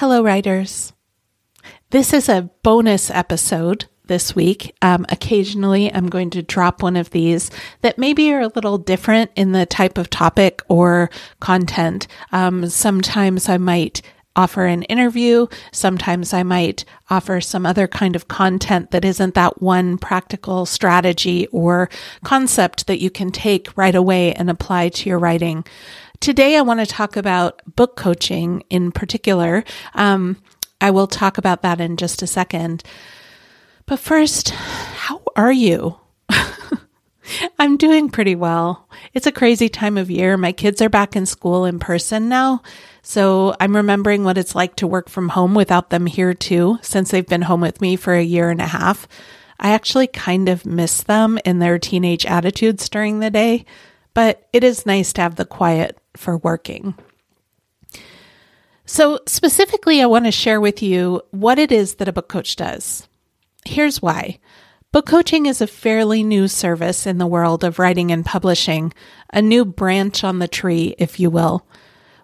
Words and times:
Hello, 0.00 0.22
writers. 0.22 0.94
This 1.90 2.14
is 2.14 2.30
a 2.30 2.48
bonus 2.62 3.10
episode 3.10 3.84
this 4.06 4.34
week. 4.34 4.74
Um, 4.80 5.04
occasionally, 5.10 5.92
I'm 5.92 6.08
going 6.08 6.30
to 6.30 6.42
drop 6.42 6.82
one 6.82 6.96
of 6.96 7.10
these 7.10 7.50
that 7.82 7.98
maybe 7.98 8.32
are 8.32 8.40
a 8.40 8.48
little 8.54 8.78
different 8.78 9.30
in 9.36 9.52
the 9.52 9.66
type 9.66 9.98
of 9.98 10.08
topic 10.08 10.62
or 10.68 11.10
content. 11.40 12.06
Um, 12.32 12.70
sometimes 12.70 13.50
I 13.50 13.58
might 13.58 14.00
offer 14.34 14.64
an 14.64 14.84
interview. 14.84 15.46
Sometimes 15.70 16.32
I 16.32 16.44
might 16.44 16.86
offer 17.10 17.42
some 17.42 17.66
other 17.66 17.86
kind 17.86 18.16
of 18.16 18.26
content 18.26 18.92
that 18.92 19.04
isn't 19.04 19.34
that 19.34 19.60
one 19.60 19.98
practical 19.98 20.64
strategy 20.64 21.46
or 21.48 21.90
concept 22.24 22.86
that 22.86 23.00
you 23.00 23.10
can 23.10 23.30
take 23.30 23.76
right 23.76 23.94
away 23.94 24.32
and 24.32 24.48
apply 24.48 24.88
to 24.88 25.10
your 25.10 25.18
writing. 25.18 25.62
Today, 26.20 26.58
I 26.58 26.60
want 26.60 26.80
to 26.80 26.86
talk 26.86 27.16
about 27.16 27.62
book 27.76 27.96
coaching 27.96 28.62
in 28.68 28.92
particular. 28.92 29.64
Um, 29.94 30.36
I 30.78 30.90
will 30.90 31.06
talk 31.06 31.38
about 31.38 31.62
that 31.62 31.80
in 31.80 31.96
just 31.96 32.20
a 32.20 32.26
second. 32.26 32.82
But 33.86 34.00
first, 34.00 34.50
how 34.50 35.22
are 35.34 35.50
you? 35.50 35.98
I'm 37.58 37.78
doing 37.78 38.10
pretty 38.10 38.34
well. 38.34 38.86
It's 39.14 39.26
a 39.26 39.32
crazy 39.32 39.70
time 39.70 39.96
of 39.96 40.10
year. 40.10 40.36
My 40.36 40.52
kids 40.52 40.82
are 40.82 40.90
back 40.90 41.16
in 41.16 41.24
school 41.24 41.64
in 41.64 41.78
person 41.78 42.28
now. 42.28 42.62
So 43.00 43.56
I'm 43.58 43.74
remembering 43.74 44.22
what 44.22 44.36
it's 44.36 44.54
like 44.54 44.76
to 44.76 44.86
work 44.86 45.08
from 45.08 45.30
home 45.30 45.54
without 45.54 45.88
them 45.88 46.04
here 46.04 46.34
too, 46.34 46.78
since 46.82 47.10
they've 47.10 47.26
been 47.26 47.42
home 47.42 47.62
with 47.62 47.80
me 47.80 47.96
for 47.96 48.12
a 48.12 48.22
year 48.22 48.50
and 48.50 48.60
a 48.60 48.66
half. 48.66 49.08
I 49.58 49.70
actually 49.70 50.06
kind 50.06 50.50
of 50.50 50.66
miss 50.66 51.02
them 51.02 51.38
in 51.46 51.60
their 51.60 51.78
teenage 51.78 52.26
attitudes 52.26 52.90
during 52.90 53.20
the 53.20 53.30
day, 53.30 53.64
but 54.12 54.46
it 54.52 54.64
is 54.64 54.84
nice 54.84 55.14
to 55.14 55.22
have 55.22 55.36
the 55.36 55.46
quiet 55.46 55.96
for 56.16 56.36
working. 56.38 56.94
So, 58.84 59.20
specifically, 59.26 60.02
I 60.02 60.06
want 60.06 60.24
to 60.24 60.32
share 60.32 60.60
with 60.60 60.82
you 60.82 61.22
what 61.30 61.58
it 61.58 61.70
is 61.70 61.94
that 61.96 62.08
a 62.08 62.12
book 62.12 62.28
coach 62.28 62.56
does. 62.56 63.08
Here's 63.64 64.02
why. 64.02 64.40
Book 64.92 65.06
coaching 65.06 65.46
is 65.46 65.60
a 65.60 65.68
fairly 65.68 66.24
new 66.24 66.48
service 66.48 67.06
in 67.06 67.18
the 67.18 67.26
world 67.26 67.62
of 67.62 67.78
writing 67.78 68.10
and 68.10 68.26
publishing, 68.26 68.92
a 69.32 69.40
new 69.40 69.64
branch 69.64 70.24
on 70.24 70.40
the 70.40 70.48
tree, 70.48 70.96
if 70.98 71.20
you 71.20 71.30
will. 71.30 71.64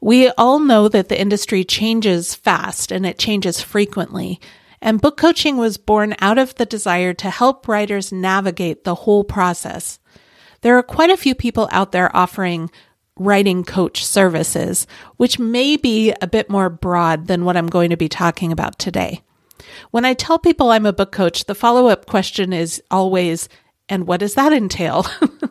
We 0.00 0.30
all 0.30 0.60
know 0.60 0.88
that 0.88 1.08
the 1.08 1.20
industry 1.20 1.64
changes 1.64 2.36
fast 2.36 2.92
and 2.92 3.04
it 3.04 3.18
changes 3.18 3.60
frequently. 3.60 4.40
And 4.80 5.00
book 5.00 5.16
coaching 5.16 5.56
was 5.56 5.76
born 5.76 6.14
out 6.20 6.38
of 6.38 6.54
the 6.54 6.66
desire 6.66 7.14
to 7.14 7.30
help 7.30 7.66
writers 7.66 8.12
navigate 8.12 8.84
the 8.84 8.94
whole 8.94 9.24
process. 9.24 9.98
There 10.60 10.78
are 10.78 10.82
quite 10.84 11.10
a 11.10 11.16
few 11.16 11.34
people 11.34 11.68
out 11.72 11.90
there 11.90 12.14
offering 12.16 12.70
writing 13.24 13.64
coach 13.64 14.04
services, 14.04 14.86
which 15.16 15.38
may 15.38 15.76
be 15.76 16.12
a 16.20 16.26
bit 16.26 16.50
more 16.50 16.68
broad 16.68 17.26
than 17.26 17.44
what 17.44 17.56
I'm 17.56 17.68
going 17.68 17.90
to 17.90 17.96
be 17.96 18.08
talking 18.08 18.52
about 18.52 18.78
today. 18.78 19.22
When 19.90 20.04
I 20.04 20.14
tell 20.14 20.38
people 20.38 20.70
I'm 20.70 20.86
a 20.86 20.92
book 20.92 21.12
coach, 21.12 21.44
the 21.44 21.54
follow 21.54 21.88
up 21.88 22.06
question 22.06 22.52
is 22.52 22.82
always, 22.90 23.48
and 23.88 24.06
what 24.06 24.20
does 24.20 24.34
that 24.34 24.52
entail? 24.52 25.06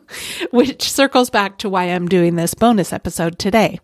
which 0.52 0.89
circles 0.89 1.30
back 1.30 1.58
to 1.59 1.69
why 1.69 1.86
I'm 1.86 2.08
doing 2.08 2.36
this 2.36 2.53
bonus 2.53 2.94
episode 2.94 3.39
today. 3.39 3.80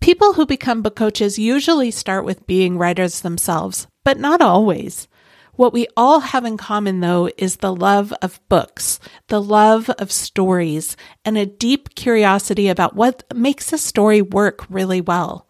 People 0.00 0.34
who 0.34 0.46
become 0.46 0.82
book 0.82 0.96
coaches 0.96 1.38
usually 1.38 1.90
start 1.90 2.24
with 2.24 2.46
being 2.46 2.76
writers 2.76 3.20
themselves, 3.22 3.86
but 4.04 4.18
not 4.18 4.40
always. 4.40 5.08
What 5.56 5.72
we 5.72 5.86
all 5.96 6.18
have 6.18 6.44
in 6.44 6.56
common, 6.56 6.98
though, 6.98 7.30
is 7.38 7.56
the 7.56 7.74
love 7.74 8.12
of 8.20 8.40
books, 8.48 8.98
the 9.28 9.40
love 9.40 9.88
of 9.90 10.10
stories, 10.10 10.96
and 11.24 11.38
a 11.38 11.46
deep 11.46 11.94
curiosity 11.94 12.68
about 12.68 12.96
what 12.96 13.22
makes 13.32 13.72
a 13.72 13.78
story 13.78 14.20
work 14.20 14.66
really 14.68 15.00
well. 15.00 15.46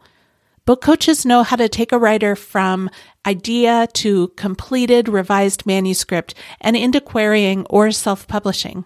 Book 0.67 0.83
coaches 0.83 1.25
know 1.25 1.43
how 1.43 1.57
to 1.57 1.71
take 1.71 1.91
a 1.91 1.99
writer 1.99 2.37
from 2.37 2.91
idea 3.27 3.89
to 3.95 4.29
completed 4.37 5.09
revised 5.09 5.65
manuscript 5.65 6.35
and 6.61 6.77
into 6.77 7.01
querying 7.01 7.67
or 7.71 7.91
self 7.91 8.29
publishing. 8.29 8.85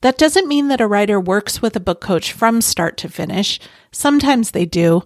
That 0.00 0.18
doesn't 0.18 0.48
mean 0.48 0.68
that 0.68 0.80
a 0.80 0.86
writer 0.86 1.20
works 1.20 1.60
with 1.60 1.74
a 1.74 1.80
book 1.80 2.00
coach 2.00 2.32
from 2.32 2.60
start 2.60 2.96
to 2.98 3.08
finish. 3.08 3.58
Sometimes 3.90 4.52
they 4.52 4.64
do, 4.64 5.02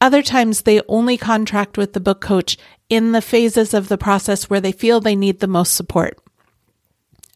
other 0.00 0.22
times 0.22 0.62
they 0.62 0.80
only 0.88 1.18
contract 1.18 1.76
with 1.76 1.92
the 1.92 2.00
book 2.00 2.20
coach 2.20 2.56
in 2.90 3.12
the 3.12 3.22
phases 3.22 3.72
of 3.72 3.88
the 3.88 3.96
process 3.96 4.50
where 4.50 4.60
they 4.60 4.72
feel 4.72 5.00
they 5.00 5.16
need 5.16 5.40
the 5.40 5.46
most 5.46 5.74
support. 5.74 6.18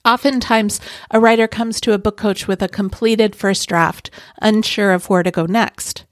Oftentimes, 0.04 0.80
a 1.10 1.18
writer 1.18 1.48
comes 1.48 1.80
to 1.80 1.94
a 1.94 1.98
book 1.98 2.18
coach 2.18 2.46
with 2.46 2.60
a 2.60 2.68
completed 2.68 3.34
first 3.34 3.66
draft, 3.66 4.10
unsure 4.42 4.92
of 4.92 5.08
where 5.08 5.22
to 5.22 5.30
go 5.30 5.46
next. 5.46 6.04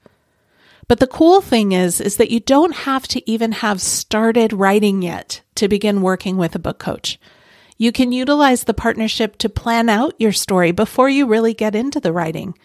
But 0.87 0.99
the 0.99 1.07
cool 1.07 1.41
thing 1.41 1.73
is, 1.73 2.01
is 2.01 2.17
that 2.17 2.31
you 2.31 2.39
don't 2.39 2.75
have 2.75 3.07
to 3.09 3.29
even 3.29 3.51
have 3.51 3.81
started 3.81 4.51
writing 4.51 5.01
yet 5.01 5.41
to 5.55 5.67
begin 5.67 6.01
working 6.01 6.37
with 6.37 6.55
a 6.55 6.59
book 6.59 6.79
coach. 6.79 7.19
You 7.77 7.91
can 7.91 8.11
utilize 8.11 8.63
the 8.63 8.73
partnership 8.73 9.37
to 9.39 9.49
plan 9.49 9.89
out 9.89 10.15
your 10.17 10.31
story 10.31 10.71
before 10.71 11.09
you 11.09 11.27
really 11.27 11.53
get 11.53 11.75
into 11.75 11.99
the 11.99 12.13
writing. 12.13 12.57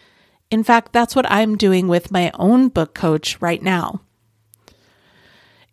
In 0.51 0.65
fact, 0.65 0.93
that's 0.93 1.15
what 1.15 1.31
I'm 1.31 1.57
doing 1.57 1.89
with 1.89 2.11
my 2.11 2.31
own 2.35 2.69
book 2.69 2.95
coach 2.95 3.41
right 3.41 3.63
now. 3.63 4.01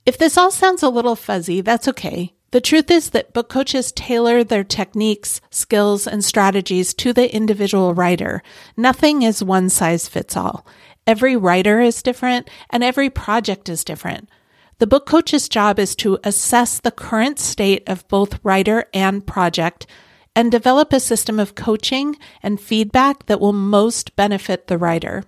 If 0.05 0.19
this 0.19 0.38
all 0.38 0.51
sounds 0.51 0.83
a 0.83 0.89
little 0.89 1.16
fuzzy, 1.16 1.61
that's 1.61 1.88
okay. 1.88 2.33
The 2.51 2.61
truth 2.61 2.91
is 2.91 3.09
that 3.09 3.33
book 3.33 3.49
coaches 3.49 3.91
tailor 3.91 4.43
their 4.43 4.63
techniques, 4.63 5.41
skills, 5.49 6.05
and 6.05 6.23
strategies 6.23 6.93
to 6.93 7.11
the 7.11 7.33
individual 7.35 7.93
writer. 7.95 8.43
Nothing 8.77 9.23
is 9.23 9.43
one 9.43 9.69
size 9.69 10.07
fits 10.07 10.38
all. 10.38 10.66
Every 11.07 11.35
writer 11.35 11.81
is 11.81 12.03
different 12.03 12.49
and 12.69 12.83
every 12.83 13.09
project 13.09 13.67
is 13.67 13.83
different. 13.83 14.29
The 14.77 14.88
book 14.88 15.07
coach's 15.07 15.49
job 15.49 15.79
is 15.79 15.95
to 15.97 16.19
assess 16.23 16.79
the 16.79 16.91
current 16.91 17.39
state 17.39 17.83
of 17.87 18.07
both 18.07 18.39
writer 18.43 18.85
and 18.93 19.25
project 19.25 19.87
and 20.35 20.51
develop 20.51 20.93
a 20.93 20.99
system 20.99 21.39
of 21.39 21.55
coaching 21.55 22.16
and 22.43 22.61
feedback 22.61 23.25
that 23.25 23.39
will 23.39 23.53
most 23.53 24.16
benefit 24.16 24.67
the 24.67 24.77
writer. 24.77 25.23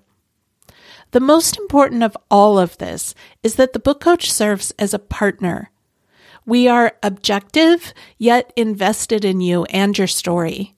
The 1.12 1.20
most 1.20 1.58
important 1.58 2.04
of 2.04 2.18
all 2.30 2.60
of 2.60 2.78
this 2.78 3.16
is 3.44 3.56
that 3.56 3.74
the 3.74 3.80
book 3.80 4.02
coach 4.02 4.32
serves 4.32 4.72
as 4.72 4.94
a 4.94 5.00
partner. 5.00 5.72
We 6.46 6.68
are 6.68 6.98
objective, 7.04 7.94
yet 8.18 8.52
invested 8.56 9.26
in 9.26 9.42
you 9.42 9.66
and 9.66 9.98
your 9.98 10.08
story. 10.08 10.76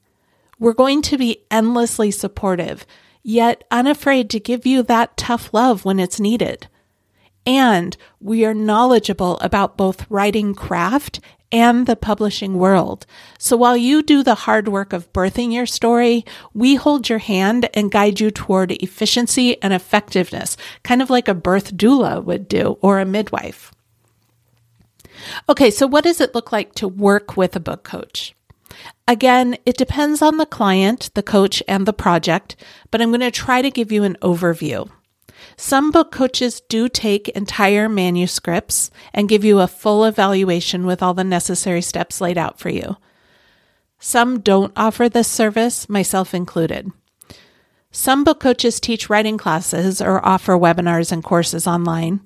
We're 0.60 0.74
going 0.74 1.02
to 1.04 1.18
be 1.18 1.46
endlessly 1.50 2.12
supportive, 2.12 2.86
yet 3.24 3.64
unafraid 3.72 4.30
to 4.32 4.40
give 4.40 4.66
you 4.66 4.84
that 4.84 5.16
tough 5.18 5.54
love 5.54 5.86
when 5.86 6.00
it's 6.00 6.20
needed. 6.20 6.68
And 7.46 7.96
we 8.20 8.46
are 8.46 8.54
knowledgeable 8.54 9.38
about 9.40 9.78
both 9.78 10.10
writing 10.10 10.54
craft 10.54 11.20
and 11.52 11.88
the 11.88 11.96
publishing 11.96 12.58
world. 12.58 13.06
So 13.38 13.58
while 13.58 13.76
you 13.76 14.04
do 14.04 14.24
the 14.24 14.36
hard 14.36 14.68
work 14.68 14.94
of 14.94 15.12
birthing 15.14 15.54
your 15.54 15.66
story, 15.66 16.26
we 16.54 16.76
hold 16.76 17.10
your 17.10 17.20
hand 17.20 17.70
and 17.74 17.92
guide 17.92 18.20
you 18.20 18.32
toward 18.32 18.72
efficiency 18.72 19.62
and 19.62 19.74
effectiveness, 19.74 20.58
kind 20.84 21.02
of 21.02 21.10
like 21.10 21.28
a 21.28 21.34
birth 21.34 21.76
doula 21.76 22.24
would 22.24 22.48
do 22.48 22.78
or 22.82 23.00
a 23.00 23.06
midwife. 23.06 23.72
Okay, 25.50 25.70
so 25.70 25.86
what 25.88 26.04
does 26.04 26.22
it 26.22 26.34
look 26.36 26.52
like 26.52 26.74
to 26.76 26.88
work 26.88 27.36
with 27.36 27.56
a 27.56 27.60
book 27.60 27.84
coach? 27.84 28.34
Again, 29.08 29.58
it 29.66 29.76
depends 29.76 30.22
on 30.22 30.38
the 30.38 30.46
client, 30.46 31.10
the 31.16 31.24
coach, 31.24 31.64
and 31.68 31.86
the 31.86 31.94
project, 31.94 32.56
but 32.92 33.02
I'm 33.02 33.10
going 33.10 33.22
to 33.22 33.32
try 33.32 33.62
to 33.62 33.72
give 33.72 33.92
you 33.92 34.04
an 34.04 34.18
overview. 34.22 34.90
Some 35.58 35.92
book 35.92 36.12
coaches 36.12 36.62
do 36.62 36.90
take 36.90 37.30
entire 37.30 37.90
manuscripts 37.90 38.92
and 39.14 39.30
give 39.30 39.44
you 39.44 39.60
a 39.60 39.68
full 39.68 40.06
evaluation 40.06 40.86
with 40.86 41.04
all 41.04 41.14
the 41.14 41.24
necessary 41.24 41.82
steps 41.82 42.22
laid 42.22 42.38
out 42.38 42.60
for 42.60 42.70
you. 42.70 42.98
Some 44.00 44.40
don't 44.40 44.74
offer 44.76 45.10
this 45.10 45.28
service, 45.28 45.90
myself 45.90 46.34
included. 46.34 46.92
Some 47.92 48.24
book 48.24 48.40
coaches 48.40 48.80
teach 48.80 49.10
writing 49.10 49.38
classes 49.38 50.02
or 50.02 50.26
offer 50.26 50.54
webinars 50.54 51.12
and 51.12 51.24
courses 51.24 51.66
online. 51.68 52.22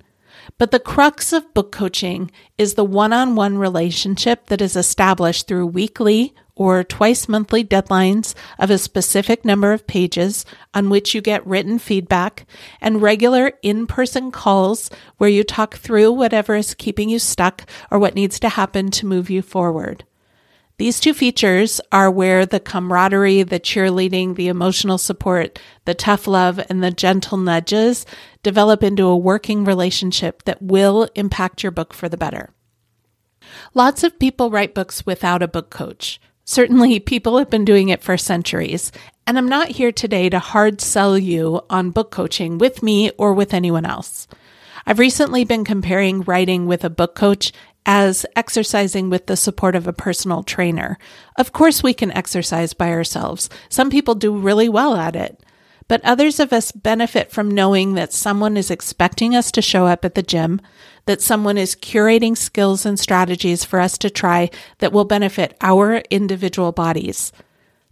But 0.57 0.71
the 0.71 0.79
crux 0.79 1.31
of 1.31 1.53
book 1.53 1.71
coaching 1.71 2.29
is 2.57 2.73
the 2.73 2.83
one 2.83 3.13
on 3.13 3.35
one 3.35 3.57
relationship 3.57 4.47
that 4.47 4.61
is 4.61 4.75
established 4.75 5.47
through 5.47 5.67
weekly 5.67 6.35
or 6.55 6.83
twice 6.83 7.27
monthly 7.27 7.63
deadlines 7.63 8.35
of 8.59 8.69
a 8.69 8.77
specific 8.77 9.43
number 9.43 9.73
of 9.73 9.87
pages 9.87 10.45
on 10.73 10.89
which 10.89 11.15
you 11.15 11.21
get 11.21 11.45
written 11.47 11.79
feedback 11.79 12.45
and 12.79 13.01
regular 13.01 13.53
in 13.61 13.87
person 13.87 14.31
calls 14.31 14.89
where 15.17 15.29
you 15.29 15.43
talk 15.43 15.75
through 15.75 16.11
whatever 16.11 16.55
is 16.55 16.73
keeping 16.73 17.09
you 17.09 17.19
stuck 17.19 17.67
or 17.89 17.97
what 17.97 18.15
needs 18.15 18.39
to 18.39 18.49
happen 18.49 18.91
to 18.91 19.05
move 19.05 19.29
you 19.29 19.41
forward. 19.41 20.03
These 20.77 20.99
two 20.99 21.13
features 21.13 21.79
are 21.91 22.09
where 22.09 22.45
the 22.45 22.59
camaraderie, 22.59 23.43
the 23.43 23.59
cheerleading, 23.59 24.35
the 24.35 24.47
emotional 24.47 24.97
support, 24.97 25.59
the 25.85 25.93
tough 25.93 26.25
love, 26.27 26.59
and 26.67 26.83
the 26.83 26.89
gentle 26.91 27.37
nudges 27.37 28.07
develop 28.41 28.81
into 28.81 29.05
a 29.05 29.17
working 29.17 29.65
relationship 29.65 30.43
that 30.43 30.61
will 30.61 31.07
impact 31.13 31.61
your 31.61 31.71
book 31.71 31.93
for 31.93 32.09
the 32.09 32.17
better. 32.17 32.49
Lots 33.73 34.03
of 34.03 34.17
people 34.17 34.49
write 34.49 34.73
books 34.73 35.05
without 35.05 35.43
a 35.43 35.47
book 35.47 35.69
coach. 35.69 36.19
Certainly, 36.45 36.99
people 37.01 37.37
have 37.37 37.49
been 37.49 37.63
doing 37.63 37.89
it 37.89 38.03
for 38.03 38.17
centuries, 38.17 38.91
and 39.25 39.37
I'm 39.37 39.47
not 39.47 39.69
here 39.69 39.93
today 39.93 40.29
to 40.29 40.39
hard 40.39 40.81
sell 40.81 41.17
you 41.17 41.61
on 41.69 41.91
book 41.91 42.11
coaching 42.11 42.57
with 42.57 42.83
me 42.83 43.11
or 43.17 43.33
with 43.33 43.53
anyone 43.53 43.85
else. 43.85 44.27
I've 44.85 44.99
recently 44.99 45.45
been 45.45 45.63
comparing 45.63 46.21
writing 46.23 46.67
with 46.67 46.83
a 46.83 46.89
book 46.89 47.15
coach 47.15 47.53
as 47.85 48.25
exercising 48.35 49.09
with 49.09 49.27
the 49.27 49.37
support 49.37 49.75
of 49.75 49.87
a 49.87 49.93
personal 49.93 50.43
trainer. 50.43 50.97
Of 51.37 51.53
course, 51.53 51.81
we 51.81 51.93
can 51.93 52.11
exercise 52.11 52.73
by 52.73 52.89
ourselves. 52.91 53.49
Some 53.69 53.89
people 53.89 54.15
do 54.15 54.37
really 54.37 54.67
well 54.67 54.95
at 54.95 55.15
it. 55.15 55.41
But 55.87 56.03
others 56.03 56.39
of 56.39 56.53
us 56.53 56.71
benefit 56.71 57.31
from 57.31 57.51
knowing 57.51 57.93
that 57.95 58.13
someone 58.13 58.57
is 58.57 58.71
expecting 58.71 59.35
us 59.35 59.51
to 59.51 59.61
show 59.61 59.85
up 59.85 60.05
at 60.05 60.15
the 60.15 60.23
gym, 60.23 60.61
that 61.05 61.21
someone 61.21 61.57
is 61.57 61.75
curating 61.75 62.37
skills 62.37 62.85
and 62.85 62.99
strategies 62.99 63.65
for 63.65 63.79
us 63.79 63.97
to 63.99 64.09
try 64.09 64.49
that 64.79 64.93
will 64.93 65.05
benefit 65.05 65.57
our 65.61 65.97
individual 66.09 66.71
bodies. 66.71 67.31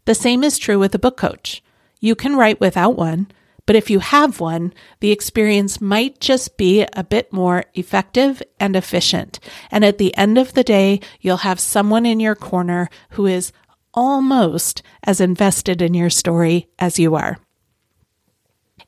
The 0.06 0.16
same 0.16 0.44
is 0.44 0.58
true 0.58 0.80
with 0.80 0.96
a 0.96 1.00
book 1.00 1.18
coach. 1.18 1.62
You 2.00 2.16
can 2.16 2.36
write 2.36 2.60
without 2.60 2.96
one, 2.96 3.28
but 3.66 3.76
if 3.76 3.90
you 3.90 4.00
have 4.00 4.40
one, 4.40 4.74
the 5.02 5.12
experience 5.12 5.80
might 5.80 6.20
just 6.20 6.58
be 6.58 6.86
a 6.94 7.04
bit 7.04 7.32
more 7.32 7.66
effective 7.74 8.42
and 8.60 8.76
efficient. 8.76 9.40
And 9.70 9.86
at 9.86 9.98
the 9.98 10.16
end 10.18 10.38
of 10.38 10.54
the 10.54 10.64
day, 10.64 11.00
you'll 11.20 11.38
have 11.38 11.60
someone 11.60 12.06
in 12.06 12.20
your 12.20 12.36
corner 12.36 12.90
who 13.12 13.28
is 13.28 13.52
almost 13.94 14.82
as 15.04 15.22
invested 15.22 15.82
in 15.82 15.94
your 15.94 16.10
story 16.10 16.70
as 16.80 16.98
you 16.98 17.16
are. 17.16 17.38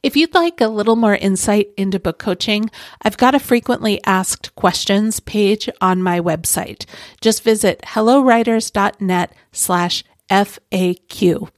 If 0.04 0.18
you'd 0.18 0.34
like 0.34 0.60
a 0.60 0.68
little 0.68 0.98
more 0.98 1.16
insight 1.16 1.70
into 1.78 1.98
book 1.98 2.20
coaching, 2.20 2.70
I've 3.02 3.16
got 3.16 3.36
a 3.36 3.40
frequently 3.40 4.04
asked 4.04 4.54
questions 4.54 5.22
page 5.22 5.70
on 5.80 6.04
my 6.04 6.20
website. 6.20 6.86
Just 7.22 7.42
visit 7.42 7.82
hellowriters.net 7.88 9.34
slash 9.54 10.04
FAQ. 10.30 11.50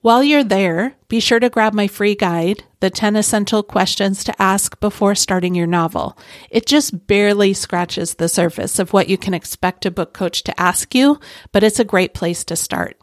While 0.00 0.22
you're 0.22 0.44
there, 0.44 0.94
be 1.08 1.18
sure 1.18 1.40
to 1.40 1.50
grab 1.50 1.74
my 1.74 1.88
free 1.88 2.14
guide, 2.14 2.62
The 2.78 2.88
10 2.88 3.16
Essential 3.16 3.64
Questions 3.64 4.22
to 4.24 4.40
Ask 4.40 4.78
Before 4.78 5.16
Starting 5.16 5.56
Your 5.56 5.66
Novel. 5.66 6.16
It 6.50 6.66
just 6.66 7.08
barely 7.08 7.52
scratches 7.52 8.14
the 8.14 8.28
surface 8.28 8.78
of 8.78 8.92
what 8.92 9.08
you 9.08 9.18
can 9.18 9.34
expect 9.34 9.84
a 9.84 9.90
book 9.90 10.14
coach 10.14 10.44
to 10.44 10.58
ask 10.58 10.94
you, 10.94 11.18
but 11.50 11.64
it's 11.64 11.80
a 11.80 11.84
great 11.84 12.14
place 12.14 12.44
to 12.44 12.54
start. 12.54 12.96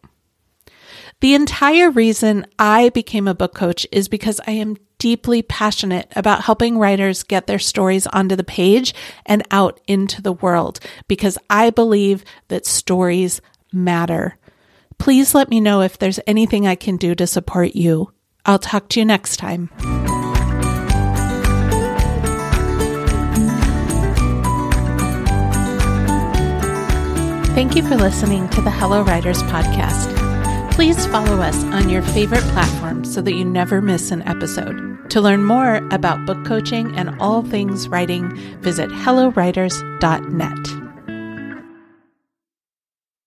The 1.19 1.33
entire 1.33 1.89
reason 1.89 2.45
I 2.59 2.89
became 2.89 3.27
a 3.27 3.33
book 3.33 3.55
coach 3.55 3.87
is 3.91 4.07
because 4.07 4.39
I 4.45 4.51
am 4.51 4.77
deeply 4.99 5.41
passionate 5.41 6.11
about 6.15 6.43
helping 6.43 6.77
writers 6.77 7.23
get 7.23 7.47
their 7.47 7.57
stories 7.57 8.05
onto 8.07 8.35
the 8.35 8.43
page 8.43 8.93
and 9.25 9.41
out 9.49 9.79
into 9.87 10.21
the 10.21 10.33
world 10.33 10.79
because 11.07 11.37
I 11.49 11.71
believe 11.71 12.23
that 12.49 12.67
stories 12.67 13.41
matter. 13.73 14.37
Please 14.99 15.33
let 15.33 15.49
me 15.49 15.59
know 15.59 15.81
if 15.81 15.97
there's 15.97 16.19
anything 16.27 16.67
I 16.67 16.75
can 16.75 16.97
do 16.97 17.15
to 17.15 17.25
support 17.25 17.75
you. 17.75 18.11
I'll 18.45 18.59
talk 18.59 18.87
to 18.89 18.99
you 18.99 19.05
next 19.05 19.37
time. 19.37 19.69
Thank 27.55 27.75
you 27.75 27.81
for 27.87 27.95
listening 27.95 28.47
to 28.49 28.61
the 28.61 28.69
Hello 28.69 29.01
Writers 29.01 29.41
podcast. 29.43 30.16
Please 30.77 31.07
follow 31.07 31.41
us 31.41 31.63
on 31.63 31.89
your 31.89 32.03
favorite 32.03 32.43
platform 32.53 33.03
so 33.03 33.19
that 33.21 33.33
you 33.33 33.43
never 33.43 33.81
miss 33.81 34.11
an 34.11 34.21
episode. 34.27 35.09
To 35.09 35.19
learn 35.19 35.43
more 35.43 35.77
about 35.89 36.27
book 36.27 36.45
coaching 36.45 36.95
and 36.95 37.19
all 37.19 37.41
things 37.41 37.87
writing, 37.87 38.37
visit 38.61 38.91
hellowriters.net. 38.91 40.76